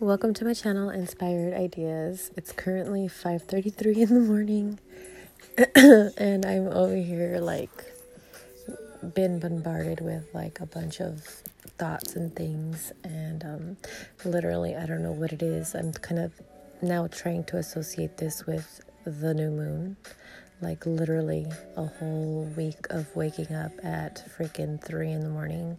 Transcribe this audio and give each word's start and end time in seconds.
Welcome 0.00 0.32
to 0.32 0.46
my 0.46 0.54
channel, 0.54 0.88
Inspired 0.88 1.52
Ideas. 1.52 2.30
It's 2.34 2.52
currently 2.52 3.06
5:33 3.06 3.96
in 3.98 4.08
the 4.08 4.20
morning, 4.20 4.78
and 5.76 6.46
I'm 6.46 6.68
over 6.68 6.96
here 6.96 7.38
like 7.38 7.84
been 9.14 9.38
bombarded 9.38 10.00
with 10.00 10.24
like 10.32 10.58
a 10.58 10.64
bunch 10.64 11.02
of 11.02 11.22
thoughts 11.76 12.16
and 12.16 12.34
things, 12.34 12.94
and 13.04 13.44
um, 13.44 13.76
literally 14.24 14.74
I 14.74 14.86
don't 14.86 15.02
know 15.02 15.12
what 15.12 15.34
it 15.34 15.42
is. 15.42 15.74
I'm 15.74 15.92
kind 15.92 16.22
of 16.22 16.32
now 16.80 17.06
trying 17.06 17.44
to 17.44 17.58
associate 17.58 18.16
this 18.16 18.46
with 18.46 18.80
the 19.04 19.34
new 19.34 19.50
moon. 19.50 19.98
Like 20.62 20.86
literally 20.86 21.44
a 21.76 21.84
whole 21.84 22.50
week 22.56 22.86
of 22.88 23.14
waking 23.14 23.54
up 23.54 23.72
at 23.84 24.26
freaking 24.34 24.82
three 24.82 25.10
in 25.10 25.20
the 25.20 25.28
morning 25.28 25.76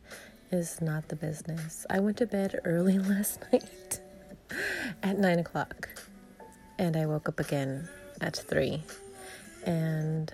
is 0.52 0.80
not 0.80 1.08
the 1.08 1.16
business. 1.16 1.88
I 1.90 1.99
went 1.99 2.17
to 2.17 2.27
bed 2.27 2.59
early 2.66 2.99
last 3.13 3.40
night 3.52 4.01
at 5.04 5.18
nine 5.18 5.40
o'clock, 5.40 5.90
and 6.78 6.96
I 6.96 7.05
woke 7.05 7.30
up 7.30 7.40
again 7.40 7.88
at 8.22 8.36
three. 8.36 8.84
And 9.66 10.32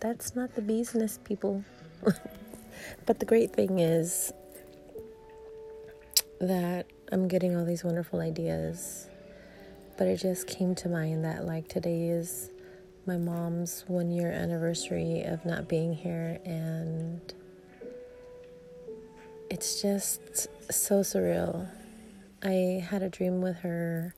that's 0.00 0.34
not 0.34 0.54
the 0.54 0.62
business, 0.62 1.18
people. 1.24 1.64
but 3.06 3.18
the 3.18 3.26
great 3.26 3.52
thing 3.52 3.78
is 3.78 4.32
that 6.40 6.86
I'm 7.12 7.28
getting 7.28 7.56
all 7.56 7.64
these 7.64 7.84
wonderful 7.84 8.20
ideas. 8.20 9.08
But 9.96 10.08
it 10.08 10.18
just 10.18 10.46
came 10.46 10.74
to 10.76 10.88
mind 10.88 11.24
that, 11.24 11.46
like, 11.46 11.68
today 11.68 12.08
is 12.08 12.50
my 13.06 13.16
mom's 13.16 13.84
one 13.86 14.10
year 14.10 14.30
anniversary 14.30 15.22
of 15.22 15.44
not 15.46 15.68
being 15.68 15.94
here, 15.94 16.38
and 16.44 17.20
it's 19.48 19.80
just 19.80 20.48
so 20.70 21.00
surreal 21.00 21.68
I 22.46 22.86
had 22.88 23.02
a 23.02 23.08
dream 23.08 23.40
with 23.40 23.56
her, 23.56 24.14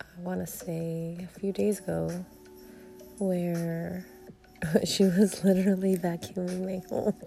I 0.00 0.20
want 0.20 0.38
to 0.38 0.46
say 0.46 1.18
a 1.20 1.40
few 1.40 1.50
days 1.50 1.80
ago, 1.80 2.24
where 3.18 4.06
she 4.84 5.02
was 5.02 5.42
literally 5.42 5.96
vacuuming 5.96 6.64
my 6.64 6.80
home. 6.88 7.20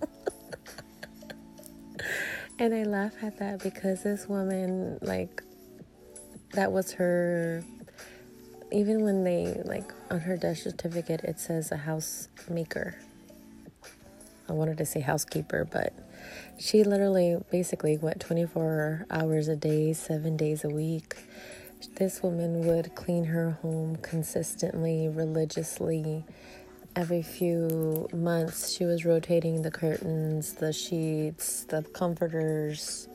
and 2.59 2.73
I 2.73 2.83
laugh 2.83 3.22
at 3.22 3.38
that 3.39 3.61
because 3.61 4.03
this 4.03 4.30
woman, 4.30 4.97
like, 5.02 5.44
that 6.53 6.72
was 6.72 6.94
her. 6.94 7.66
Even 8.72 9.03
when 9.03 9.25
they, 9.25 9.61
like, 9.66 9.91
on 10.09 10.22
her 10.22 10.38
death 10.38 10.59
certificate, 10.59 11.25
it 11.25 11.38
says 11.38 11.69
a 11.73 11.78
housemaker. 11.78 12.95
I 14.47 14.53
wanted 14.53 14.78
to 14.78 14.85
say 14.85 15.02
housekeeper, 15.02 15.67
but 15.69 15.91
she 16.58 16.83
literally 16.83 17.38
basically 17.52 17.97
went 17.97 18.20
24 18.22 19.06
hours 19.09 19.47
a 19.47 19.56
day, 19.56 19.94
seven 19.94 20.38
days 20.38 20.64
a 20.64 20.69
week. 20.69 21.16
This 21.95 22.23
woman 22.23 22.66
would 22.66 22.95
clean 22.95 23.25
her 23.25 23.52
home 23.61 23.97
consistently, 23.97 25.08
religiously. 25.08 26.25
Every 26.95 27.22
few 27.22 28.09
months, 28.14 28.72
she 28.72 28.84
was 28.86 29.06
rotating 29.06 29.61
the 29.61 29.69
curtains, 29.69 30.53
the 30.53 30.73
sheets, 30.73 31.66
the 31.66 31.84
comforters. 31.84 33.08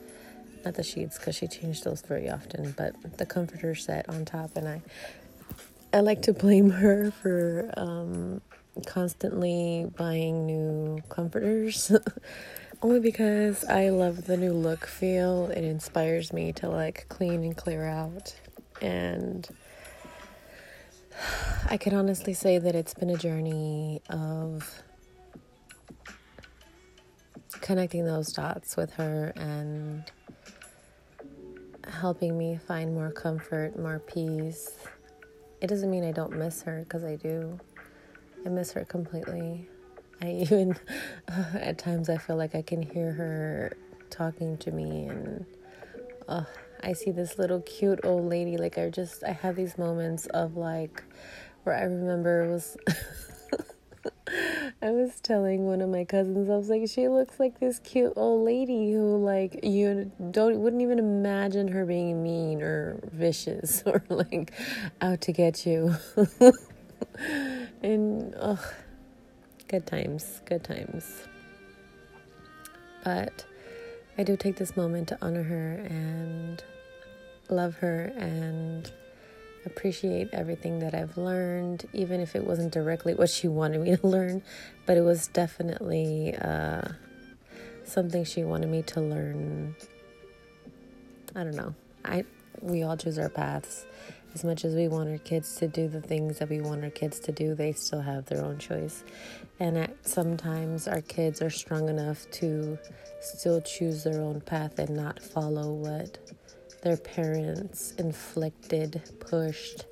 Not 0.63 0.75
the 0.75 0.83
sheets, 0.83 1.17
because 1.17 1.35
she 1.35 1.47
changed 1.47 1.83
those 1.83 2.01
very 2.01 2.29
often, 2.29 2.73
but 2.77 3.17
the 3.17 3.25
comforter 3.25 3.75
set 3.75 4.07
on 4.07 4.23
top. 4.23 4.55
And 4.55 4.67
I, 4.69 4.81
I 5.91 5.99
like 5.99 6.21
to 6.23 6.33
blame 6.33 6.69
her 6.69 7.11
for 7.11 7.73
um, 7.75 8.41
constantly 8.85 9.87
buying 9.97 10.45
new 10.45 11.01
comforters. 11.09 11.91
Only 12.83 12.99
because 12.99 13.63
I 13.63 13.87
love 13.87 14.25
the 14.25 14.35
new 14.35 14.51
look 14.51 14.85
feel. 14.85 15.45
It 15.45 15.63
inspires 15.63 16.33
me 16.33 16.51
to 16.51 16.67
like 16.67 17.05
clean 17.07 17.41
and 17.45 17.55
clear 17.55 17.85
out. 17.87 18.35
And 18.81 19.47
I 21.69 21.77
can 21.77 21.95
honestly 21.95 22.33
say 22.33 22.57
that 22.57 22.75
it's 22.75 22.93
been 22.93 23.09
a 23.09 23.15
journey 23.15 24.01
of 24.09 24.83
connecting 27.61 28.03
those 28.03 28.33
dots 28.33 28.75
with 28.75 28.91
her 28.95 29.31
and 29.37 30.03
helping 31.87 32.37
me 32.37 32.59
find 32.67 32.93
more 32.93 33.11
comfort, 33.11 33.79
more 33.79 33.99
peace. 33.99 34.71
It 35.61 35.67
doesn't 35.67 35.89
mean 35.89 36.03
I 36.03 36.11
don't 36.11 36.37
miss 36.37 36.63
her 36.63 36.81
because 36.81 37.05
I 37.05 37.15
do. 37.15 37.61
I 38.45 38.49
miss 38.49 38.73
her 38.73 38.83
completely. 38.83 39.69
I 40.23 40.31
even, 40.31 40.77
at 41.27 41.77
times, 41.77 42.09
I 42.09 42.17
feel 42.17 42.37
like 42.37 42.55
I 42.55 42.61
can 42.61 42.81
hear 42.81 43.11
her 43.11 43.73
talking 44.09 44.57
to 44.59 44.71
me, 44.71 45.07
and 45.07 45.45
uh, 46.29 46.45
I 46.81 46.93
see 46.93 47.11
this 47.11 47.37
little 47.37 47.59
cute 47.61 47.99
old 48.05 48.29
lady. 48.29 48.55
Like, 48.55 48.77
I 48.77 48.89
just, 48.89 49.23
I 49.25 49.31
have 49.31 49.57
these 49.57 49.77
moments 49.77 50.27
of 50.27 50.55
like, 50.55 51.03
where 51.63 51.75
I 51.75 51.83
remember 51.83 52.49
was. 52.49 52.77
I 54.81 54.89
was 54.91 55.19
telling 55.21 55.65
one 55.65 55.81
of 55.81 55.89
my 55.89 56.03
cousins, 56.03 56.49
I 56.49 56.55
was 56.55 56.69
like, 56.69 56.89
she 56.89 57.07
looks 57.07 57.39
like 57.39 57.59
this 57.59 57.79
cute 57.79 58.13
old 58.15 58.45
lady 58.45 58.91
who, 58.91 59.17
like, 59.17 59.59
you 59.63 60.11
don't 60.31 60.59
wouldn't 60.59 60.81
even 60.81 60.99
imagine 60.99 61.69
her 61.69 61.85
being 61.85 62.21
mean 62.23 62.61
or 62.61 62.99
vicious 63.11 63.83
or 63.85 64.03
like 64.09 64.51
out 65.01 65.21
to 65.21 65.31
get 65.31 65.65
you. 65.65 65.95
and 67.81 68.35
ugh, 68.37 68.59
good 69.73 69.87
times, 69.87 70.39
good 70.45 70.63
times. 70.63 71.27
But 73.03 73.43
I 74.19 74.23
do 74.23 74.37
take 74.37 74.57
this 74.57 74.77
moment 74.77 75.07
to 75.07 75.17
honor 75.19 75.41
her 75.41 75.71
and 75.89 76.63
love 77.49 77.77
her 77.77 78.13
and 78.15 78.91
appreciate 79.65 80.29
everything 80.31 80.77
that 80.77 80.93
I've 80.93 81.17
learned, 81.17 81.89
even 81.91 82.21
if 82.21 82.35
it 82.35 82.45
wasn't 82.45 82.71
directly 82.71 83.15
what 83.15 83.31
she 83.31 83.47
wanted 83.47 83.81
me 83.81 83.97
to 83.97 84.07
learn, 84.07 84.43
but 84.85 84.95
it 84.95 85.01
was 85.01 85.25
definitely 85.29 86.35
uh, 86.35 86.89
something 87.83 88.25
she 88.25 88.43
wanted 88.43 88.69
me 88.69 88.83
to 88.83 89.01
learn. 89.01 89.75
I 91.35 91.43
don't 91.43 91.55
know. 91.55 91.73
I 92.05 92.25
we 92.61 92.83
all 92.83 92.95
choose 92.95 93.17
our 93.17 93.29
paths, 93.29 93.87
as 94.33 94.43
much 94.43 94.65
as 94.65 94.73
we 94.73 94.87
want 94.87 95.09
our 95.09 95.19
kids 95.19 95.55
to 95.57 95.67
do 95.67 95.87
the 95.87 96.01
things 96.01 96.39
that 96.39 96.49
we 96.49 96.59
want 96.59 96.83
our 96.83 96.89
kids 96.89 97.19
to 97.19 97.31
do, 97.31 97.53
they 97.53 97.71
still 97.71 98.01
have 98.01 98.25
their 98.25 98.43
own 98.43 98.57
choice. 98.57 99.03
And 99.59 99.77
at, 99.77 100.07
sometimes 100.07 100.87
our 100.87 101.01
kids 101.01 101.41
are 101.41 101.51
strong 101.51 101.87
enough 101.87 102.29
to 102.31 102.77
still 103.21 103.61
choose 103.61 104.03
their 104.03 104.21
own 104.21 104.41
path 104.41 104.79
and 104.79 104.95
not 104.95 105.21
follow 105.21 105.71
what 105.71 106.17
their 106.81 106.97
parents 106.97 107.93
inflicted, 107.97 109.01
pushed, 109.19 109.85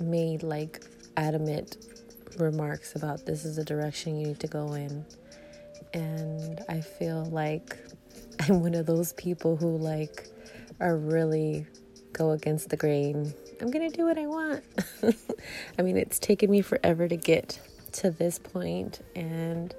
made 0.00 0.42
like 0.42 0.82
adamant 1.16 1.76
remarks 2.38 2.96
about 2.96 3.26
this 3.26 3.44
is 3.44 3.56
the 3.56 3.64
direction 3.64 4.18
you 4.18 4.28
need 4.28 4.40
to 4.40 4.48
go 4.48 4.72
in. 4.72 5.04
And 5.92 6.60
I 6.70 6.80
feel 6.80 7.26
like 7.26 7.76
I'm 8.40 8.62
one 8.62 8.74
of 8.74 8.86
those 8.86 9.12
people 9.12 9.56
who 9.56 9.76
like 9.76 10.28
are 10.80 10.96
really 10.96 11.66
go 12.12 12.30
against 12.30 12.70
the 12.70 12.76
grain 12.76 13.32
I'm 13.62 13.70
going 13.70 13.88
to 13.88 13.96
do 13.96 14.04
what 14.04 14.18
I 14.18 14.26
want. 14.26 14.64
I 15.78 15.82
mean, 15.82 15.96
it's 15.96 16.18
taken 16.18 16.50
me 16.50 16.62
forever 16.62 17.06
to 17.06 17.16
get 17.16 17.60
to 17.92 18.10
this 18.10 18.36
point, 18.40 19.00
and 19.14 19.72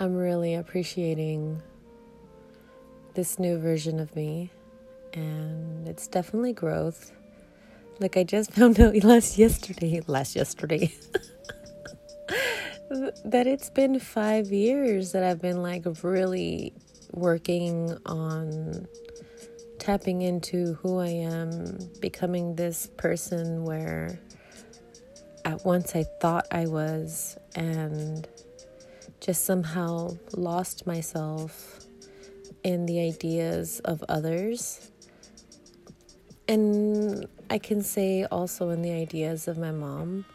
I'm 0.00 0.16
really 0.16 0.54
appreciating 0.54 1.60
this 3.12 3.38
new 3.38 3.58
version 3.58 4.00
of 4.00 4.16
me, 4.16 4.50
and 5.12 5.86
it's 5.86 6.06
definitely 6.06 6.54
growth. 6.54 7.12
Like 8.00 8.16
I 8.16 8.24
just 8.24 8.50
found 8.54 8.80
out 8.80 8.96
last 9.04 9.36
yesterday, 9.36 10.00
last 10.06 10.34
yesterday, 10.34 10.90
that 13.26 13.46
it's 13.46 13.68
been 13.68 13.98
five 13.98 14.50
years 14.50 15.12
that 15.12 15.22
I've 15.22 15.42
been 15.42 15.60
like 15.60 15.84
really 16.02 16.72
working 17.12 17.94
on 18.06 18.88
tapping 19.82 20.22
into 20.22 20.74
who 20.74 21.00
I 21.00 21.08
am, 21.08 21.76
becoming 22.00 22.54
this 22.54 22.86
person 22.96 23.64
where 23.64 24.20
at 25.44 25.64
once 25.64 25.96
I 25.96 26.04
thought 26.20 26.46
I 26.52 26.66
was 26.66 27.36
and 27.56 28.28
just 29.18 29.44
somehow 29.44 30.16
lost 30.36 30.86
myself 30.86 31.80
in 32.62 32.86
the 32.86 33.00
ideas 33.00 33.80
of 33.80 34.04
others. 34.08 34.92
And 36.46 37.26
I 37.50 37.58
can 37.58 37.82
say 37.82 38.24
also 38.30 38.70
in 38.70 38.82
the 38.82 38.92
ideas 38.92 39.48
of 39.48 39.58
my 39.58 39.72
mom. 39.72 40.26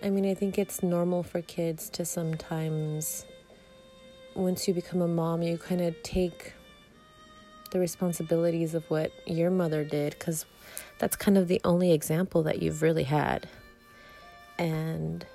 I 0.00 0.10
mean, 0.10 0.30
I 0.30 0.34
think 0.34 0.60
it's 0.60 0.80
normal 0.80 1.24
for 1.24 1.42
kids 1.42 1.90
to 1.90 2.04
sometimes, 2.04 3.26
once 4.36 4.68
you 4.68 4.74
become 4.74 5.02
a 5.02 5.08
mom, 5.08 5.42
you 5.42 5.58
kind 5.58 5.80
of 5.80 6.00
take 6.04 6.52
the 7.72 7.80
responsibilities 7.80 8.74
of 8.74 8.88
what 8.90 9.10
your 9.26 9.50
mother 9.50 9.84
did 9.84 10.12
because 10.12 10.46
that's 10.98 11.16
kind 11.16 11.36
of 11.36 11.48
the 11.48 11.60
only 11.64 11.92
example 11.92 12.44
that 12.44 12.62
you've 12.62 12.82
really 12.82 13.02
had. 13.02 13.48
And 14.58 15.26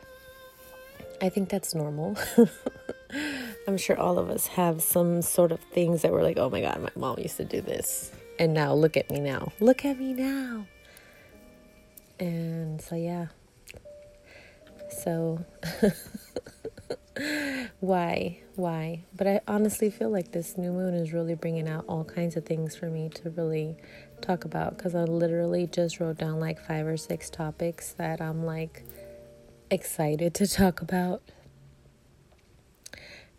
I 1.22 1.30
think 1.30 1.50
that's 1.50 1.75
normal. 1.75 2.16
I'm 3.68 3.78
sure 3.78 4.00
all 4.00 4.18
of 4.18 4.30
us 4.30 4.48
have 4.48 4.81
some 4.81 5.22
sort 5.22 5.51
of 5.51 5.60
things 5.60 6.04
that 6.04 6.12
we're 6.12 6.24
like, 6.24 6.38
oh 6.38 6.50
my 6.50 6.62
God, 6.62 6.81
my 6.81 6.92
mom 6.95 7.19
used 7.19 7.38
to 7.38 7.45
do 7.45 7.60
this. 7.60 8.12
And 8.39 8.54
now 8.54 8.74
look 8.74 8.95
at 8.95 9.10
me 9.10 9.19
now. 9.19 9.51
Look 9.60 9.84
at 9.84 10.00
me 10.00 10.13
now. 10.13 10.68
And 12.19 12.81
so, 12.81 12.95
yeah. 12.95 13.28
So, 15.04 15.44
why? 17.80 18.39
Why? 18.56 19.04
But 19.16 19.28
I 19.28 19.42
honestly 19.48 19.89
feel 19.89 20.10
like 20.10 20.31
this 20.31 20.57
new 20.57 20.72
moon 20.72 20.94
is 20.94 21.13
really 21.13 21.36
bringing 21.36 21.68
out 21.68 21.86
all 21.88 22.04
kinds 22.04 22.36
of 22.36 22.45
things 22.45 22.75
for 22.75 22.89
me 22.89 23.10
to 23.16 23.30
really 23.31 23.78
talk 24.22 24.45
about 24.45 24.78
because 24.78 24.95
I 24.95 25.04
literally 25.04 25.68
just 25.68 26.00
wrote 26.00 26.18
down 26.18 26.39
like 26.39 26.60
five 26.60 26.88
or 26.88 26.98
six 26.98 27.30
topics 27.30 27.94
that 27.94 28.22
I'm 28.22 28.45
like 28.45 28.84
excited 29.69 30.34
to 30.36 30.48
talk 30.48 30.81
about. 30.81 31.22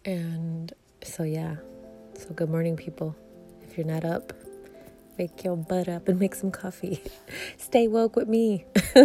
And 0.05 0.73
so, 1.03 1.23
yeah. 1.23 1.57
So, 2.19 2.31
good 2.31 2.51
morning, 2.51 2.77
people. 2.77 3.17
If 3.63 3.77
you're 3.77 3.87
not 3.87 4.05
up, 4.05 4.33
wake 5.19 5.45
your 5.45 5.57
butt 5.57 5.89
up 5.89 6.09
and 6.09 6.19
make 6.19 6.35
some 6.35 6.51
coffee. 6.51 7.03
Stay 7.57 7.89
woke 7.89 8.17
with 8.17 8.29
me. 8.29 8.65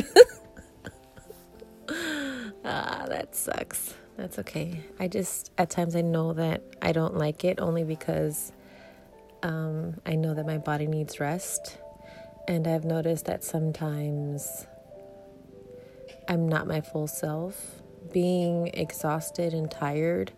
ah, 2.63 3.05
that 3.07 3.35
sucks. 3.35 3.95
That's 4.17 4.37
okay. 4.39 4.81
I 4.99 5.07
just, 5.07 5.51
at 5.57 5.69
times, 5.69 5.95
I 5.95 6.01
know 6.01 6.33
that 6.33 6.61
I 6.81 6.91
don't 6.91 7.17
like 7.17 7.43
it 7.43 7.59
only 7.59 7.83
because 7.83 8.51
um, 9.41 9.95
I 10.05 10.15
know 10.15 10.33
that 10.33 10.45
my 10.45 10.57
body 10.57 10.87
needs 10.87 11.19
rest. 11.19 11.77
And 12.47 12.67
I've 12.67 12.85
noticed 12.85 13.25
that 13.25 13.43
sometimes 13.43 14.67
I'm 16.27 16.47
not 16.47 16.67
my 16.67 16.81
full 16.81 17.07
self. 17.07 17.81
Being 18.11 18.67
exhausted 18.73 19.53
and 19.53 19.71
tired 19.71 20.31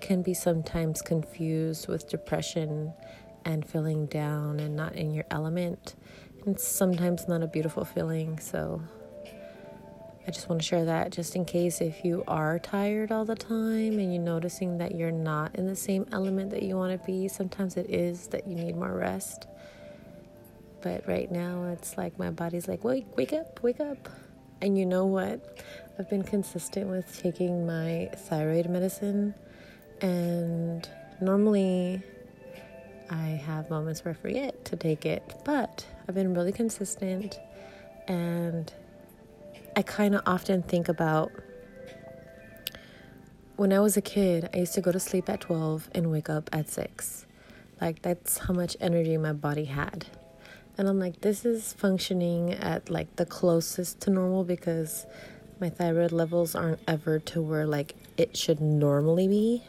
can 0.00 0.22
be 0.22 0.34
sometimes 0.34 1.00
confused 1.00 1.88
with 1.88 2.08
depression 2.08 2.92
and 3.44 3.64
feeling 3.64 4.06
down 4.06 4.60
and 4.60 4.76
not 4.76 4.94
in 4.94 5.12
your 5.12 5.24
element. 5.30 5.94
And 6.44 6.56
it's 6.56 6.66
sometimes 6.66 7.28
not 7.28 7.42
a 7.42 7.46
beautiful 7.46 7.84
feeling. 7.84 8.38
So 8.40 8.82
I 10.26 10.30
just 10.30 10.48
want 10.48 10.62
to 10.62 10.66
share 10.66 10.84
that 10.84 11.10
just 11.10 11.34
in 11.34 11.44
case 11.44 11.80
if 11.80 12.04
you 12.04 12.22
are 12.28 12.60
tired 12.60 13.10
all 13.10 13.24
the 13.24 13.34
time 13.34 13.98
and 13.98 14.14
you're 14.14 14.22
noticing 14.22 14.78
that 14.78 14.94
you're 14.94 15.10
not 15.10 15.56
in 15.56 15.66
the 15.66 15.74
same 15.74 16.06
element 16.12 16.50
that 16.50 16.62
you 16.62 16.76
want 16.76 16.98
to 16.98 17.06
be, 17.06 17.26
sometimes 17.26 17.76
it 17.76 17.90
is 17.90 18.28
that 18.28 18.46
you 18.46 18.54
need 18.54 18.76
more 18.76 18.96
rest. 18.96 19.46
But 20.80 21.06
right 21.08 21.30
now 21.30 21.64
it's 21.72 21.96
like 21.96 22.18
my 22.20 22.30
body's 22.30 22.68
like, 22.68 22.84
wake, 22.84 23.16
wake 23.16 23.32
up, 23.32 23.62
wake 23.62 23.80
up. 23.80 24.08
And 24.60 24.78
you 24.78 24.86
know 24.86 25.06
what? 25.06 25.58
I've 25.98 26.08
been 26.08 26.22
consistent 26.22 26.88
with 26.88 27.20
taking 27.20 27.66
my 27.66 28.08
thyroid 28.14 28.70
medicine, 28.70 29.34
and 30.00 30.88
normally 31.20 32.00
I 33.10 33.40
have 33.44 33.68
moments 33.70 34.04
where 34.04 34.14
I 34.14 34.16
forget 34.16 34.64
to 34.66 34.76
take 34.76 35.04
it, 35.04 35.34
but 35.44 35.84
I've 36.08 36.14
been 36.14 36.32
really 36.32 36.52
consistent 36.52 37.40
and 38.06 38.72
I 39.74 39.82
kind 39.82 40.14
of 40.14 40.22
often 40.26 40.62
think 40.62 40.88
about 40.88 41.32
when 43.56 43.72
I 43.72 43.80
was 43.80 43.96
a 43.96 44.02
kid, 44.02 44.48
I 44.52 44.58
used 44.58 44.74
to 44.74 44.80
go 44.80 44.92
to 44.92 45.00
sleep 45.00 45.28
at 45.28 45.40
12 45.40 45.88
and 45.94 46.10
wake 46.10 46.28
up 46.28 46.50
at 46.52 46.68
6. 46.68 47.26
Like, 47.80 48.02
that's 48.02 48.38
how 48.38 48.54
much 48.54 48.76
energy 48.80 49.16
my 49.16 49.32
body 49.32 49.64
had. 49.64 50.06
And 50.76 50.88
I'm 50.88 50.98
like, 50.98 51.20
this 51.20 51.44
is 51.44 51.72
functioning 51.72 52.52
at 52.52 52.90
like 52.90 53.16
the 53.16 53.26
closest 53.26 54.00
to 54.00 54.10
normal 54.10 54.44
because 54.44 55.06
my 55.60 55.68
thyroid 55.68 56.12
levels 56.12 56.54
aren't 56.54 56.80
ever 56.88 57.18
to 57.18 57.42
where 57.42 57.66
like 57.66 57.94
it 58.16 58.36
should 58.36 58.60
normally 58.60 59.28
be. 59.28 59.62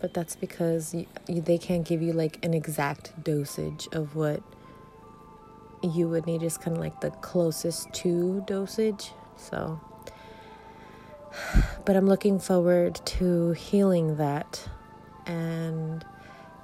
But 0.00 0.14
that's 0.14 0.36
because 0.36 0.94
you, 0.94 1.06
you, 1.26 1.40
they 1.40 1.58
can't 1.58 1.84
give 1.84 2.02
you 2.02 2.12
like 2.12 2.44
an 2.44 2.52
exact 2.52 3.24
dosage 3.24 3.88
of 3.92 4.14
what 4.14 4.42
you 5.82 6.08
would 6.08 6.26
need 6.26 6.42
is 6.42 6.58
kind 6.58 6.76
of 6.76 6.82
like 6.82 7.00
the 7.00 7.10
closest 7.10 7.92
to 7.94 8.42
dosage. 8.46 9.12
So, 9.36 9.80
but 11.84 11.96
I'm 11.96 12.06
looking 12.06 12.38
forward 12.38 13.00
to 13.04 13.52
healing 13.52 14.16
that. 14.16 14.68
And 15.26 16.04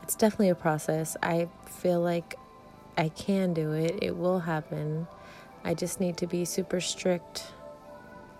it's 0.02 0.14
definitely 0.14 0.50
a 0.50 0.55
process. 0.55 1.16
I 1.22 1.49
feel 1.66 2.00
like 2.00 2.38
I 2.96 3.08
can 3.08 3.55
do 3.55 3.72
it, 3.72 3.99
it 4.02 4.16
will 4.16 4.40
happen. 4.40 5.06
I 5.64 5.75
just 5.75 6.00
need 6.00 6.17
to 6.19 6.26
be 6.26 6.44
super 6.44 6.81
strict 6.81 7.52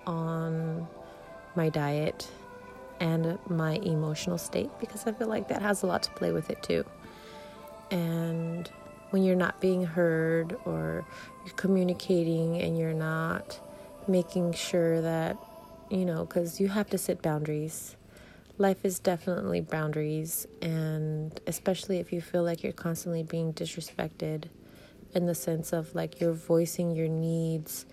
on 0.07 0.87
my 1.57 1.69
diet 1.69 2.31
and 3.01 3.39
my 3.49 3.73
emotional 3.77 4.39
state 4.39 4.71
because 4.79 5.07
I 5.07 5.13
feel 5.13 5.29
like 5.29 5.49
that 5.49 5.63
has 5.63 5.83
a 5.83 5.87
lot 5.87 6.03
to 6.05 6.11
play 6.11 6.33
with 6.33 6.51
it 6.51 6.63
too. 6.63 6.85
And 7.91 8.44
when 9.15 9.23
you're 9.23 9.37
not 9.37 9.61
being 9.61 9.85
heard 9.85 10.57
or 10.65 11.05
you're 11.47 11.55
communicating 11.55 12.61
and 12.61 12.77
you're 12.77 12.93
not 12.93 13.61
making 14.09 14.53
sure 14.53 15.01
that, 15.01 15.37
you 15.89 16.05
know, 16.05 16.25
because 16.25 16.61
you 16.61 16.67
have 16.67 16.91
to 16.91 16.99
set 16.99 17.23
boundaries. 17.23 17.95
Life 18.59 18.85
is 18.85 18.99
definitely 18.99 19.61
boundaries, 19.61 20.49
and 20.61 21.41
especially 21.47 21.99
if 22.01 22.13
you 22.13 22.21
feel 22.21 22.43
like 22.43 22.65
you're 22.65 22.73
constantly 22.73 23.23
being 23.23 23.53
disrespected 23.53 24.47
in 25.15 25.27
the 25.27 25.35
sense 25.37 25.73
of 25.73 25.95
like 25.95 26.21
you're 26.21 26.33
voicing 26.33 26.91
your 26.91 27.07
needs, 27.07 27.87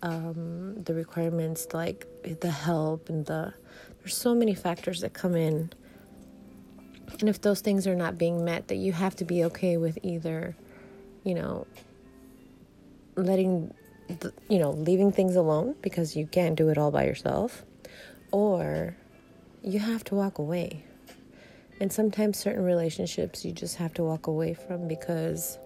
um, 0.00 0.82
the 0.84 0.94
requirements, 0.94 1.66
like 1.74 2.06
the 2.40 2.50
help, 2.50 3.10
and 3.10 3.26
the 3.26 3.52
there's 3.98 4.16
so 4.16 4.34
many 4.34 4.54
factors 4.54 5.02
that 5.02 5.12
come 5.12 5.36
in 5.36 5.70
and 7.20 7.28
if 7.28 7.40
those 7.40 7.60
things 7.60 7.86
are 7.86 7.94
not 7.94 8.18
being 8.18 8.44
met, 8.44 8.68
that 8.68 8.76
you 8.76 8.92
have 8.92 9.16
to 9.16 9.24
be 9.24 9.44
okay 9.44 9.76
with 9.76 9.98
either, 10.02 10.56
you 11.24 11.34
know, 11.34 11.66
letting, 13.16 13.72
the, 14.20 14.32
you 14.48 14.58
know, 14.58 14.70
leaving 14.72 15.12
things 15.12 15.36
alone 15.36 15.74
because 15.82 16.16
you 16.16 16.26
can't 16.26 16.56
do 16.56 16.68
it 16.68 16.78
all 16.78 16.90
by 16.90 17.04
yourself, 17.04 17.64
or 18.30 18.96
you 19.62 19.78
have 19.78 20.04
to 20.04 20.14
walk 20.14 20.38
away. 20.38 20.84
And 21.80 21.92
sometimes 21.92 22.38
certain 22.38 22.62
relationships 22.64 23.44
you 23.44 23.52
just 23.52 23.76
have 23.76 23.92
to 23.94 24.04
walk 24.04 24.26
away 24.26 24.54
from 24.54 24.86
because 24.86 25.58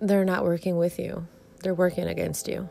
they're 0.00 0.24
not 0.24 0.44
working 0.44 0.76
with 0.76 0.98
you, 0.98 1.26
they're 1.60 1.74
working 1.74 2.08
against 2.08 2.48
you. 2.48 2.68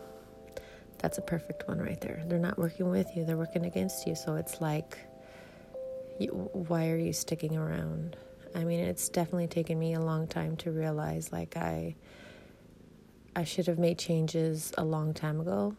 That's 1.00 1.18
a 1.18 1.22
perfect 1.22 1.68
one 1.68 1.80
right 1.80 2.00
there. 2.00 2.24
They're 2.28 2.40
not 2.40 2.58
working 2.58 2.90
with 2.90 3.16
you, 3.16 3.26
they're 3.26 3.38
working 3.38 3.66
against 3.66 4.06
you. 4.08 4.16
So 4.16 4.36
it's 4.36 4.62
like, 4.62 4.98
why 6.20 6.90
are 6.90 6.98
you 6.98 7.14
sticking 7.14 7.58
around? 7.58 8.18
I 8.56 8.64
mean, 8.64 8.82
it's 8.82 9.10
definitely 9.10 9.48
taken 9.48 9.80
me 9.80 9.94
a 9.94 10.02
long 10.02 10.28
time 10.28 10.58
to 10.58 10.72
realize 10.72 11.32
like 11.32 11.58
I 11.58 11.96
I 13.34 13.46
should 13.46 13.68
have 13.68 13.80
made 13.80 13.98
changes 13.98 14.74
a 14.78 14.84
long 14.84 15.14
time 15.14 15.40
ago. 15.40 15.76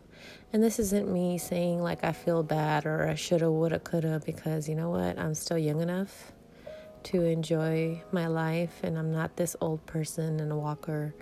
And 0.53 0.63
this 0.63 0.79
isn't 0.79 1.13
me 1.13 1.37
saying 1.37 1.83
like 1.83 2.03
I 2.03 2.13
feel 2.13 2.43
bad 2.43 2.87
or 2.87 3.07
I 3.09 3.15
shoulda, 3.15 3.51
woulda, 3.51 3.79
coulda 3.79 4.23
because 4.25 4.69
you 4.69 4.75
know 4.75 4.91
what? 4.91 5.19
I'm 5.19 5.35
still 5.35 5.59
young 5.59 5.81
enough 5.81 6.33
to 7.05 7.25
enjoy 7.25 8.03
my 8.13 8.27
life 8.27 8.81
and 8.83 8.97
I'm 8.99 9.13
not 9.13 9.37
this 9.37 9.57
old 9.61 9.85
person 9.87 10.41
in 10.41 10.51
a 10.51 10.57
walker 10.57 11.15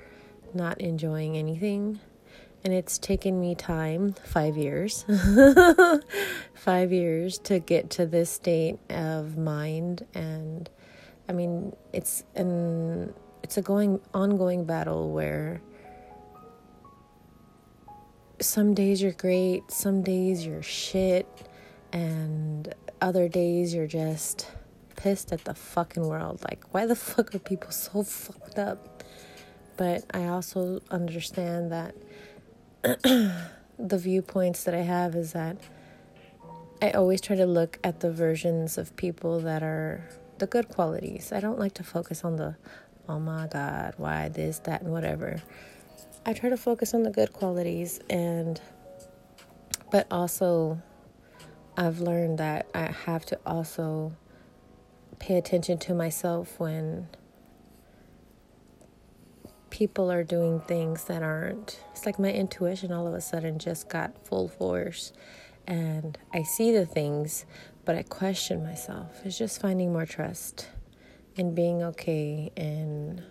not 0.55 0.81
enjoying 0.81 1.37
anything 1.37 2.01
and 2.65 2.75
it's 2.75 2.99
taken 2.99 3.41
me 3.41 3.55
time 3.55 4.15
five 4.25 4.57
years 4.57 5.05
five 6.55 6.93
years 6.93 7.39
to 7.39 7.59
get 7.59 7.91
to 7.91 8.07
this 8.07 8.31
state 8.31 8.79
of 8.91 9.37
mind. 9.37 10.07
And 10.15 10.69
i 11.29 11.33
mean 11.33 11.75
it's 11.93 12.25
an 12.35 13.15
it's 13.43 13.57
a 13.57 13.63
going 13.63 14.01
ongoing 14.13 14.65
battle 14.65 15.11
where 15.11 15.63
some 18.41 18.75
days 18.75 19.03
you're 19.03 19.13
great 19.13 19.71
some 19.71 20.03
days 20.03 20.45
you're 20.47 20.63
shit 20.63 21.27
and 21.93 22.75
other 23.01 23.29
days 23.29 23.75
you're 23.75 23.87
just 23.87 24.51
pissed 24.97 25.33
at 25.33 25.45
the 25.45 25.55
fucking 25.55 26.07
world. 26.07 26.43
Like 26.43 26.63
why 26.73 26.87
the 26.87 26.97
fuck 27.11 27.35
are 27.35 27.39
people 27.39 27.71
so 27.71 28.03
fucked 28.03 28.59
up? 28.59 29.03
But 29.77 30.05
i 30.13 30.27
also 30.27 30.81
understand 30.91 31.73
that 31.73 31.95
the 32.83 33.99
viewpoints 33.99 34.65
that 34.65 34.75
I 34.75 34.81
have 34.81 35.15
is 35.15 35.33
that 35.33 35.57
I 36.83 36.93
always 36.93 37.21
try 37.21 37.37
to 37.37 37.45
look 37.45 37.79
at 37.85 38.01
the 38.01 38.11
versions 38.11 38.79
of 38.79 38.97
people 38.97 39.41
that 39.41 39.63
are 39.63 40.09
the 40.39 40.47
good 40.47 40.69
qualities. 40.69 41.31
I 41.31 41.41
don't 41.41 41.59
like 41.59 41.75
to 41.75 41.85
focus 41.85 42.25
on 42.25 42.37
the, 42.37 42.57
oh 43.07 43.21
my 43.21 43.49
God, 43.49 43.95
why 43.99 44.31
this, 44.31 44.61
that, 44.61 44.81
and 44.81 44.91
whatever. 44.91 45.43
I 46.25 46.33
try 46.33 46.49
to 46.49 46.57
focus 46.57 46.95
on 46.95 47.03
the 47.03 47.11
good 47.11 47.33
qualities 47.33 48.01
and, 48.09 48.61
but 49.91 50.07
also, 50.11 50.81
I've 51.77 52.01
learned 52.01 52.39
that 52.39 52.67
I 52.75 52.93
have 53.05 53.27
to 53.27 53.39
also 53.45 54.13
pay 55.19 55.37
attention 55.37 55.79
to 55.79 55.95
myself 55.95 56.59
when 56.59 57.09
people 59.81 60.13
are 60.13 60.23
doing 60.23 60.61
things 60.61 61.05
that 61.05 61.23
aren't. 61.23 61.81
It's 61.93 62.05
like 62.05 62.19
my 62.19 62.31
intuition 62.31 62.93
all 62.93 63.07
of 63.07 63.15
a 63.15 63.21
sudden 63.23 63.59
just 63.59 63.89
got 63.89 64.27
full 64.27 64.47
force. 64.47 65.11
And 65.67 66.19
I 66.35 66.43
see 66.43 66.71
the 66.71 66.85
things, 66.85 67.47
but 67.87 67.97
I 67.97 68.03
question 68.03 68.63
myself. 68.63 69.23
It's 69.25 69.39
just 69.39 69.59
finding 69.59 69.91
more 69.91 70.05
trust 70.05 70.69
and 71.39 71.55
being 71.55 71.83
okay 71.83 72.53
and 72.59 73.23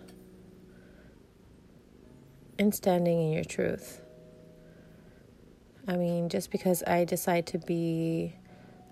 and 2.58 2.74
standing 2.74 3.22
in 3.22 3.32
your 3.32 3.44
truth. 3.44 4.02
I 5.86 5.96
mean, 5.96 6.28
just 6.28 6.50
because 6.50 6.82
I 6.84 7.04
decide 7.04 7.46
to 7.46 7.58
be 7.58 8.34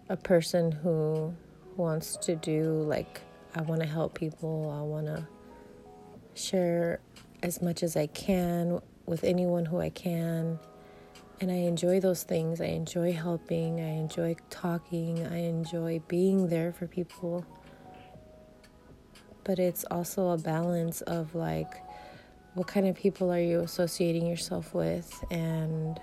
a 0.08 0.16
person 0.16 0.70
who 0.70 1.34
wants 1.76 2.16
to 2.18 2.36
do, 2.36 2.82
like, 2.86 3.20
I 3.56 3.62
want 3.62 3.82
to 3.82 3.88
help 3.88 4.14
people, 4.14 4.70
I 4.70 4.82
want 4.82 5.06
to 5.06 5.26
share 6.40 7.00
as 7.42 7.62
much 7.62 7.83
as 7.83 7.97
I 7.97 8.07
can 8.07 8.80
with 9.07 9.25
anyone 9.25 9.64
who 9.64 9.80
I 9.80 9.90
can. 9.90 10.59
And 11.40 11.50
I 11.50 11.54
enjoy 11.54 12.00
those 12.00 12.25
things. 12.25 12.61
I 12.61 12.66
enjoy 12.66 13.12
helping. 13.12 13.80
I 13.80 13.90
enjoy 13.90 14.37
talking. 14.50 15.25
I 15.26 15.38
enjoy 15.38 16.00
being 16.09 16.49
there 16.49 16.73
for 16.73 16.87
people. 16.87 17.45
But 19.45 19.59
it's 19.59 19.85
also 19.90 20.30
a 20.30 20.38
balance 20.38 21.00
of 21.02 21.35
like, 21.35 21.73
what 22.54 22.66
kind 22.66 22.88
of 22.88 22.97
people 22.97 23.33
are 23.33 23.40
you 23.40 23.61
associating 23.61 24.26
yourself 24.26 24.75
with? 24.75 25.25
And 25.30 26.00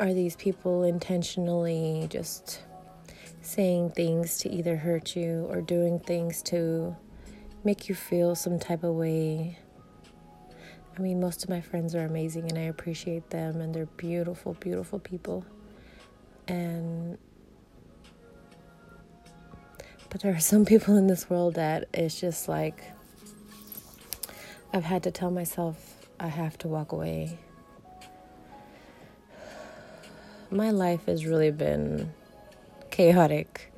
are 0.00 0.12
these 0.12 0.36
people 0.36 0.82
intentionally 0.82 2.06
just 2.10 2.62
saying 3.40 3.90
things 3.90 4.38
to 4.38 4.50
either 4.50 4.76
hurt 4.76 5.14
you 5.14 5.46
or 5.48 5.62
doing 5.62 6.00
things 6.00 6.42
to 6.42 6.96
make 7.66 7.88
you 7.88 7.94
feel 7.94 8.34
some 8.34 8.58
type 8.58 8.82
of 8.84 8.94
way? 8.94 9.58
I 10.96 11.00
mean, 11.00 11.20
most 11.20 11.44
of 11.44 11.50
my 11.50 11.60
friends 11.60 11.94
are 11.94 12.04
amazing 12.04 12.48
and 12.48 12.56
I 12.56 12.62
appreciate 12.62 13.28
them, 13.28 13.60
and 13.60 13.74
they're 13.74 13.84
beautiful, 13.84 14.54
beautiful 14.54 14.98
people. 14.98 15.44
And 16.48 17.18
but 20.08 20.22
there 20.22 20.34
are 20.34 20.40
some 20.40 20.64
people 20.64 20.96
in 20.96 21.08
this 21.08 21.28
world 21.28 21.54
that 21.54 21.88
it's 21.92 22.18
just 22.18 22.48
like 22.48 22.82
I've 24.72 24.84
had 24.84 25.02
to 25.02 25.10
tell 25.10 25.30
myself 25.30 26.08
I 26.18 26.28
have 26.28 26.56
to 26.58 26.68
walk 26.68 26.92
away 26.92 27.38
my 30.50 30.70
life 30.70 31.06
has 31.06 31.26
really 31.26 31.50
been 31.50 32.12
chaotic 32.90 33.72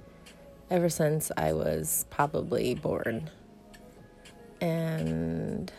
ever 0.71 0.89
since 0.89 1.33
I 1.37 1.53
was 1.53 2.05
probably 2.11 2.75
born. 2.75 3.31
And 4.61 5.73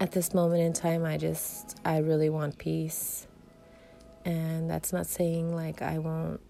at 0.00 0.12
this 0.12 0.32
moment 0.32 0.62
in 0.62 0.72
time, 0.72 1.04
I 1.04 1.16
just, 1.16 1.78
I 1.84 1.98
really 1.98 2.30
want 2.30 2.58
peace. 2.58 3.26
And 4.24 4.70
that's 4.70 4.92
not 4.92 5.06
saying 5.06 5.54
like 5.54 5.82
I 5.82 5.98
won't 5.98 6.40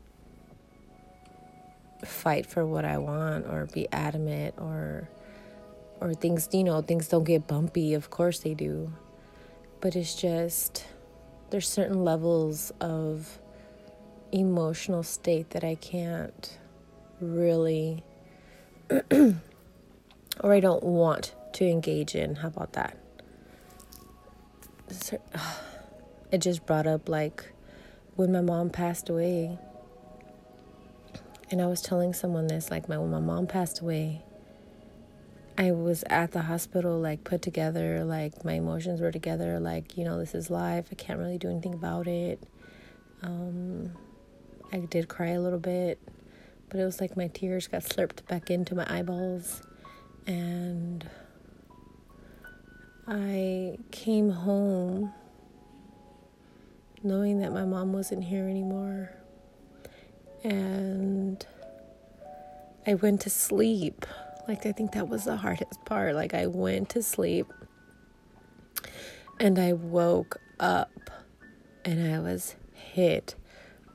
fight 2.05 2.47
for 2.47 2.67
what 2.67 2.85
I 2.85 2.99
want 2.99 3.47
or 3.47 3.67
be 3.73 3.87
adamant 3.93 4.55
or 4.59 5.09
or 6.01 6.15
things, 6.15 6.49
you 6.53 6.65
know, 6.65 6.81
things 6.81 7.09
don't 7.09 7.25
get 7.25 7.47
bumpy. 7.47 7.93
Of 7.93 8.09
course 8.09 8.41
they 8.41 8.55
do. 8.55 8.93
But 9.81 9.97
it's 9.97 10.15
just 10.15 10.87
there's 11.51 11.69
certain 11.69 12.05
levels 12.05 12.73
of 12.81 13.39
emotional 14.33 15.03
state 15.03 15.51
that 15.51 15.65
I 15.65 15.75
can't 15.75 16.59
really 17.21 18.03
or 20.41 20.53
I 20.53 20.61
don't 20.61 20.83
want 20.83 21.35
to 21.55 21.67
engage 21.67 22.15
in. 22.15 22.37
How 22.37 22.49
about 22.49 22.73
that? 22.75 22.97
It 26.33 26.39
just 26.39 26.65
brought 26.65 26.87
up 26.87 27.09
like 27.09 27.53
when 28.15 28.31
my 28.31 28.41
mom 28.41 28.71
passed 28.71 29.09
away. 29.09 29.59
And 31.51 31.61
I 31.61 31.67
was 31.67 31.83
telling 31.83 32.13
someone 32.13 32.47
this 32.47 32.71
like 32.71 32.89
my 32.89 32.97
when 32.97 33.11
my 33.11 33.19
mom 33.19 33.49
passed 33.49 33.81
away, 33.81 34.23
I 35.59 35.73
was 35.73 36.05
at 36.09 36.33
the 36.33 36.43
hospital, 36.43 36.99
like 37.01 37.25
put 37.25 37.43
together, 37.43 38.05
like 38.05 38.45
my 38.45 38.53
emotions 38.53 39.01
were 39.01 39.11
together, 39.11 39.59
like, 39.59 39.99
you 39.99 40.05
know, 40.05 40.19
this 40.19 40.35
is 40.35 40.51
life. 40.51 40.87
I 40.93 40.95
can't 40.95 41.19
really 41.19 41.37
do 41.37 41.51
anything 41.51 41.75
about 41.75 42.07
it. 42.07 42.43
Um, 43.23 43.93
I 44.73 44.79
did 44.79 45.09
cry 45.09 45.31
a 45.31 45.41
little 45.41 45.59
bit, 45.59 45.99
but 46.71 46.81
it 46.81 46.85
was 46.85 47.01
like 47.01 47.17
my 47.17 47.29
tears 47.29 47.69
got 47.69 47.83
slurped 47.83 48.27
back 48.27 48.51
into 48.51 48.75
my 48.75 48.87
eyeballs. 48.89 49.63
And 50.27 51.09
I 53.07 53.79
came 53.91 54.31
home 54.31 55.13
knowing 57.03 57.41
that 57.41 57.53
my 57.53 57.65
mom 57.65 57.93
wasn't 57.93 58.25
here 58.25 58.49
anymore. 58.49 59.13
And 60.43 61.45
I 62.87 62.95
went 62.95 63.21
to 63.23 63.31
sleep 63.31 64.07
like, 64.51 64.67
I 64.67 64.73
think 64.73 64.93
that 64.93 65.09
was 65.09 65.27
the 65.27 65.37
hardest 65.37 65.85
part. 65.85 66.17
Like, 66.17 66.35
I 66.35 66.47
went 66.47 66.89
to 66.91 67.05
sleep 67.05 67.47
and 69.39 69.61
I 69.61 69.75
woke 69.75 70.41
up 70.59 70.91
and 71.85 72.13
I 72.13 72.19
was 72.19 72.57
hit 72.75 73.37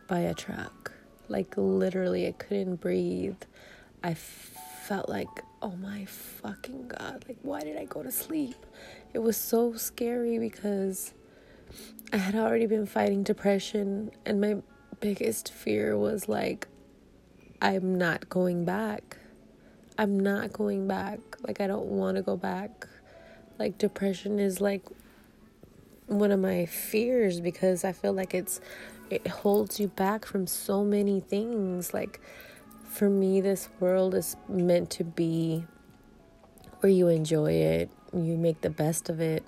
by 0.08 0.20
a 0.20 0.34
truck. 0.34 0.94
Like, 1.28 1.54
literally, 1.58 2.28
I 2.28 2.32
couldn't 2.34 2.76
breathe. 2.76 3.42
I 4.04 4.14
felt 4.14 5.10
like, 5.10 5.28
oh 5.62 5.76
my 5.78 6.06
fucking 6.06 6.88
God, 6.90 7.26
like, 7.28 7.40
why 7.42 7.62
did 7.62 7.78
I 7.78 7.86
go 7.86 8.04
to 8.04 8.12
sleep? 8.12 8.56
It 9.14 9.20
was 9.20 9.36
so 9.36 9.74
scary 9.74 10.38
because 10.38 11.14
I 12.14 12.18
had 12.18 12.36
already 12.36 12.68
been 12.68 12.86
fighting 12.86 13.24
depression, 13.24 14.12
and 14.26 14.40
my 14.40 14.58
biggest 15.00 15.52
fear 15.52 15.98
was 15.98 16.30
like, 16.30 16.68
I'm 17.62 17.96
not 17.98 18.30
going 18.30 18.64
back. 18.66 19.18
I'm 19.98 20.20
not 20.20 20.54
going 20.54 20.88
back. 20.88 21.20
Like, 21.42 21.62
I 21.62 21.68
don't 21.68 21.88
want 21.88 22.18
to 22.18 22.22
go 22.22 22.38
back. 22.38 22.88
Like, 23.58 23.78
depression 23.78 24.40
is 24.40 24.62
like 24.62 24.84
one 26.08 26.32
of 26.32 26.40
my 26.40 26.66
fears 26.66 27.40
because 27.40 27.84
I 27.84 27.92
feel 27.92 28.14
like 28.14 28.34
it's 28.34 28.60
it 29.10 29.28
holds 29.28 29.80
you 29.80 29.88
back 29.88 30.26
from 30.26 30.48
so 30.48 30.84
many 30.84 31.20
things. 31.20 31.94
Like, 31.94 32.20
for 32.90 33.10
me, 33.10 33.42
this 33.42 33.70
world 33.80 34.16
is 34.16 34.36
meant 34.48 34.90
to 34.92 35.04
be 35.04 35.66
where 36.80 36.92
you 36.92 37.08
enjoy 37.08 37.52
it, 37.52 37.90
you 38.14 38.38
make 38.38 38.62
the 38.62 38.70
best 38.70 39.10
of 39.10 39.20
it, 39.20 39.44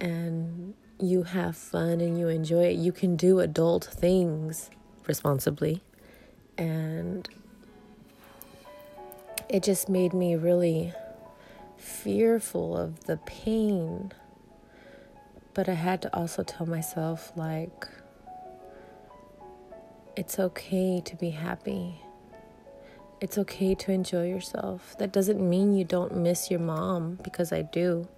and 0.00 0.74
you 1.00 1.22
have 1.22 1.56
fun 1.56 2.00
and 2.00 2.18
you 2.18 2.28
enjoy 2.28 2.64
it. 2.64 2.76
You 2.76 2.92
can 2.92 3.16
do 3.16 3.40
adult 3.40 3.84
things 3.84 4.70
responsibly. 5.06 5.82
And 6.56 7.28
it 9.48 9.62
just 9.62 9.88
made 9.88 10.12
me 10.12 10.34
really 10.34 10.92
fearful 11.76 12.76
of 12.76 13.04
the 13.04 13.16
pain. 13.18 14.12
But 15.54 15.68
I 15.68 15.74
had 15.74 16.02
to 16.02 16.16
also 16.16 16.42
tell 16.42 16.66
myself, 16.66 17.32
like, 17.36 17.88
it's 20.18 20.40
okay 20.40 21.00
to 21.00 21.14
be 21.14 21.30
happy. 21.30 22.02
It's 23.20 23.38
okay 23.38 23.76
to 23.76 23.92
enjoy 23.92 24.26
yourself. 24.26 24.96
That 24.98 25.12
doesn't 25.12 25.40
mean 25.40 25.74
you 25.74 25.84
don't 25.84 26.16
miss 26.16 26.50
your 26.50 26.58
mom, 26.58 27.20
because 27.22 27.52
I 27.52 27.62
do. 27.62 28.08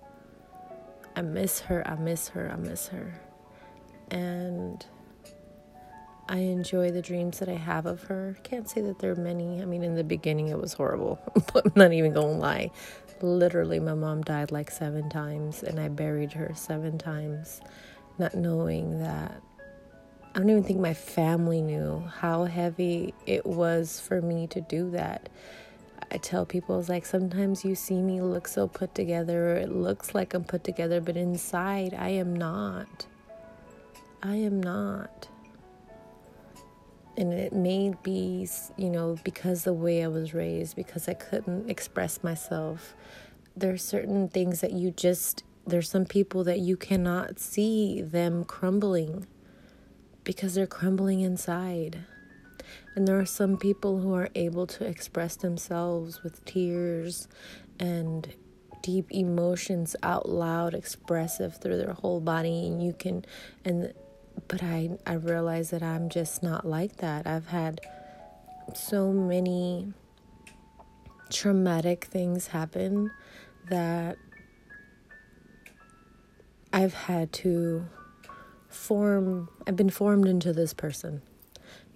I 1.15 1.21
miss 1.21 1.61
her, 1.61 1.87
I 1.87 1.97
miss 1.97 2.29
her, 2.29 2.51
I 2.51 2.57
miss 2.57 2.89
her. 2.89 3.21
And 4.11 4.85
I 6.27 6.39
enjoy 6.39 6.91
the 6.91 7.03
dreams 7.03 7.39
that 7.41 7.51
I 7.51 7.57
have 7.57 7.85
of 7.85 8.05
her. 8.05 8.39
Can't 8.45 8.67
say 8.67 8.81
that 8.81 8.99
there 9.01 9.13
are 9.13 9.17
many. 9.17 9.61
I 9.61 9.67
mean, 9.67 9.83
in 9.83 9.95
the 9.95 10.05
beginning, 10.05 10.49
it 10.49 10.59
was 10.59 10.73
horrible, 10.73 11.19
but 11.53 11.67
I'm 11.67 11.73
not 11.77 11.93
even 11.93 12.15
gonna 12.15 12.39
lie. 12.39 12.71
Literally, 13.21 13.79
my 13.79 13.93
mom 13.93 14.23
died 14.23 14.51
like 14.51 14.71
seven 14.71 15.11
times, 15.11 15.63
and 15.63 15.79
I 15.79 15.89
buried 15.89 16.33
her 16.33 16.53
seven 16.55 16.97
times, 16.97 17.61
not 18.19 18.35
knowing 18.35 19.01
that. 19.01 19.43
I 20.35 20.39
don't 20.39 20.51
even 20.51 20.63
think 20.63 20.81
my 20.81 20.95
family 20.95 21.61
knew 21.61 22.05
how 22.19 22.45
heavy 22.45 23.15
it 23.27 23.45
was 23.45 24.01
for 24.01 24.23
me 24.23 24.47
to 24.49 24.61
do 24.61 24.91
that. 24.91 25.29
I 26.13 26.19
tell 26.19 26.47
people, 26.47 26.79
it's 26.79 26.89
like 26.89 27.07
sometimes 27.07 27.65
you 27.65 27.75
see 27.75 28.01
me 28.01 28.21
look 28.21 28.49
so 28.49 28.69
put 28.69 28.95
together, 28.95 29.53
or 29.53 29.57
it 29.57 29.73
looks 29.73 30.15
like 30.15 30.35
I'm 30.35 30.45
put 30.45 30.65
together, 30.65 31.01
but 31.01 31.17
inside, 31.17 31.95
I 31.95 32.11
am 32.11 32.35
not. 32.35 33.07
I 34.23 34.37
am 34.37 34.63
not 34.63 35.29
and 37.21 37.35
it 37.35 37.53
may 37.53 37.93
be 38.03 38.49
you 38.77 38.89
know 38.89 39.17
because 39.25 39.65
the 39.65 39.75
way 39.75 40.03
i 40.03 40.09
was 40.09 40.33
raised 40.33 40.75
because 40.75 41.09
i 41.09 41.15
couldn't 41.15 41.69
express 41.71 42.23
myself 42.25 42.95
There 43.57 43.73
are 43.73 43.79
certain 43.79 44.29
things 44.29 44.61
that 44.61 44.73
you 44.73 44.91
just 44.91 45.45
there's 45.67 45.91
some 45.91 46.07
people 46.07 46.45
that 46.45 46.61
you 46.61 46.77
cannot 46.77 47.39
see 47.39 48.01
them 48.01 48.45
crumbling 48.45 49.27
because 50.31 50.55
they're 50.55 50.65
crumbling 50.65 51.19
inside 51.23 51.99
and 52.95 53.09
there 53.09 53.19
are 53.19 53.27
some 53.27 53.57
people 53.57 53.99
who 53.99 54.15
are 54.15 54.29
able 54.37 54.65
to 54.65 54.87
express 54.87 55.35
themselves 55.35 56.23
with 56.23 56.45
tears 56.45 57.27
and 57.81 58.33
deep 58.81 59.11
emotions 59.11 59.97
out 60.05 60.29
loud 60.29 60.73
expressive 60.73 61.57
through 61.57 61.77
their 61.77 61.95
whole 61.95 62.21
body 62.21 62.69
and 62.69 62.81
you 62.81 62.93
can 62.93 63.25
and 63.65 63.93
but 64.47 64.63
I 64.63 64.91
I 65.05 65.15
realize 65.15 65.71
that 65.71 65.83
I'm 65.83 66.09
just 66.09 66.45
not 66.45 66.65
like 66.65 66.99
that. 66.99 67.27
I've 67.27 67.49
had 67.49 67.81
so 68.73 69.13
many 69.13 69.93
traumatic 71.29 72.05
things 72.05 72.47
happen 72.47 73.11
that 73.69 74.17
I've 76.73 76.95
had 76.95 77.33
to 77.33 77.85
form, 78.71 79.49
I've 79.67 79.77
been 79.77 79.91
formed 79.91 80.27
into 80.27 80.53
this 80.53 80.73
person. 80.73 81.23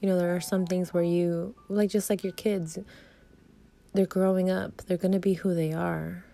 You 0.01 0.09
know, 0.09 0.19
there 0.19 0.35
are 0.37 0.41
some 0.41 0.67
things 0.67 0.93
where 0.93 1.03
you, 1.03 1.55
like 1.69 1.91
just 1.91 2.11
like 2.11 2.23
your 2.23 2.33
kids, 2.33 2.79
they're 3.95 4.07
growing 4.07 4.51
up, 4.51 4.83
they're 4.83 4.99
going 4.99 5.13
to 5.13 5.21
be 5.21 5.35
who 5.35 5.55
they 5.55 5.73
are, 5.73 6.25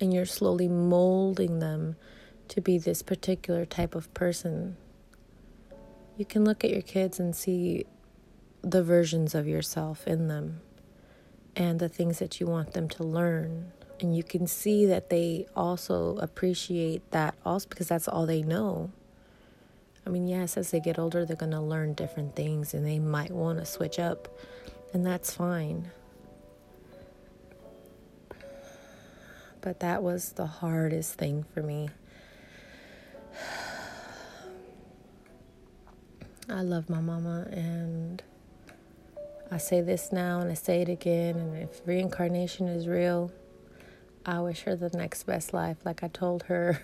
and 0.00 0.12
you're 0.12 0.26
slowly 0.26 0.68
molding 0.68 1.60
them 1.60 1.96
to 2.48 2.60
be 2.60 2.78
this 2.78 3.02
particular 3.02 3.64
type 3.64 3.94
of 3.94 4.12
person. 4.14 4.76
You 6.16 6.24
can 6.24 6.44
look 6.44 6.64
at 6.64 6.70
your 6.70 6.82
kids 6.82 7.20
and 7.20 7.36
see 7.36 7.84
the 8.62 8.82
versions 8.82 9.34
of 9.34 9.46
yourself 9.46 10.06
in 10.06 10.28
them 10.28 10.60
and 11.56 11.78
the 11.78 11.88
things 11.88 12.18
that 12.18 12.40
you 12.40 12.46
want 12.46 12.72
them 12.72 12.88
to 12.88 13.04
learn. 13.04 13.72
And 14.00 14.16
you 14.16 14.22
can 14.22 14.46
see 14.46 14.86
that 14.86 15.10
they 15.10 15.46
also 15.54 16.16
appreciate 16.18 17.10
that 17.10 17.34
also 17.44 17.68
because 17.68 17.88
that's 17.88 18.08
all 18.08 18.26
they 18.26 18.42
know. 18.42 18.90
I 20.10 20.12
mean, 20.12 20.26
yes, 20.26 20.56
as 20.56 20.72
they 20.72 20.80
get 20.80 20.98
older, 20.98 21.24
they're 21.24 21.36
going 21.36 21.52
to 21.52 21.60
learn 21.60 21.94
different 21.94 22.34
things 22.34 22.74
and 22.74 22.84
they 22.84 22.98
might 22.98 23.30
want 23.30 23.60
to 23.60 23.64
switch 23.64 24.00
up, 24.00 24.26
and 24.92 25.06
that's 25.06 25.32
fine. 25.32 25.92
But 29.60 29.78
that 29.78 30.02
was 30.02 30.32
the 30.32 30.46
hardest 30.46 31.14
thing 31.14 31.44
for 31.54 31.62
me. 31.62 31.90
I 36.48 36.62
love 36.62 36.90
my 36.90 37.00
mama, 37.00 37.46
and 37.52 38.20
I 39.52 39.58
say 39.58 39.80
this 39.80 40.10
now 40.10 40.40
and 40.40 40.50
I 40.50 40.54
say 40.54 40.82
it 40.82 40.88
again. 40.88 41.36
And 41.36 41.56
if 41.56 41.82
reincarnation 41.86 42.66
is 42.66 42.88
real, 42.88 43.30
I 44.26 44.40
wish 44.40 44.62
her 44.62 44.74
the 44.74 44.88
next 44.88 45.22
best 45.22 45.54
life. 45.54 45.76
Like 45.84 46.02
I 46.02 46.08
told 46.08 46.42
her, 46.44 46.80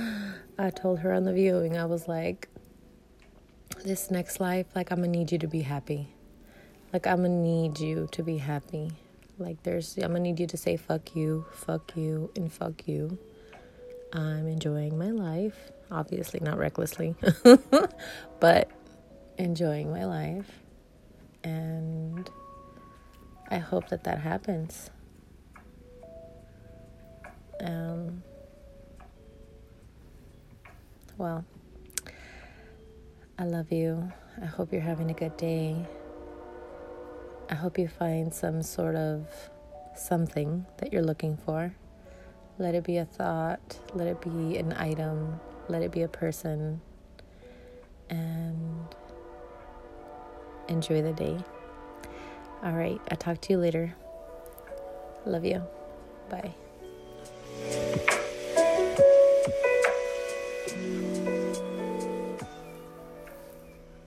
I 0.58 0.68
told 0.68 0.98
her 0.98 1.14
on 1.14 1.24
the 1.24 1.32
viewing, 1.32 1.78
I 1.78 1.86
was 1.86 2.08
like, 2.08 2.47
this 3.84 4.10
next 4.10 4.40
life, 4.40 4.66
like 4.74 4.90
I'm 4.90 4.98
gonna 4.98 5.08
need 5.08 5.32
you 5.32 5.38
to 5.38 5.46
be 5.48 5.62
happy. 5.62 6.08
Like 6.92 7.06
I'm 7.06 7.22
gonna 7.22 7.28
need 7.28 7.78
you 7.78 8.08
to 8.12 8.22
be 8.22 8.38
happy. 8.38 8.92
Like 9.38 9.62
there's, 9.62 9.96
I'm 9.98 10.12
gonna 10.12 10.20
need 10.20 10.40
you 10.40 10.46
to 10.46 10.56
say 10.56 10.76
fuck 10.76 11.14
you, 11.14 11.46
fuck 11.52 11.96
you, 11.96 12.30
and 12.36 12.52
fuck 12.52 12.86
you. 12.88 13.18
I'm 14.12 14.46
enjoying 14.48 14.98
my 14.98 15.10
life. 15.10 15.70
Obviously, 15.90 16.40
not 16.40 16.58
recklessly, 16.58 17.14
but 18.40 18.70
enjoying 19.38 19.90
my 19.90 20.04
life. 20.04 20.50
And 21.44 22.28
I 23.50 23.58
hope 23.58 23.88
that 23.88 24.04
that 24.04 24.18
happens. 24.18 24.90
Um, 27.60 28.22
well, 31.16 31.44
I 33.40 33.44
love 33.44 33.70
you. 33.70 34.12
I 34.42 34.46
hope 34.46 34.72
you're 34.72 34.82
having 34.82 35.10
a 35.10 35.14
good 35.14 35.36
day. 35.36 35.86
I 37.48 37.54
hope 37.54 37.78
you 37.78 37.86
find 37.86 38.34
some 38.34 38.64
sort 38.64 38.96
of 38.96 39.28
something 39.94 40.66
that 40.78 40.92
you're 40.92 41.04
looking 41.04 41.36
for. 41.36 41.72
Let 42.58 42.74
it 42.74 42.82
be 42.82 42.96
a 42.96 43.04
thought, 43.04 43.78
let 43.94 44.08
it 44.08 44.20
be 44.20 44.58
an 44.58 44.72
item, 44.72 45.38
let 45.68 45.82
it 45.82 45.92
be 45.92 46.02
a 46.02 46.08
person, 46.08 46.80
and 48.10 48.88
enjoy 50.66 51.00
the 51.00 51.12
day. 51.12 51.38
All 52.64 52.72
right, 52.72 53.00
I'll 53.08 53.16
talk 53.16 53.40
to 53.42 53.52
you 53.52 53.60
later. 53.60 53.94
Love 55.24 55.44
you. 55.44 55.62
Bye. 56.28 56.54